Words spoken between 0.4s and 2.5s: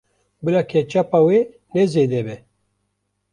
Bila ketçapa wê ne zêde be.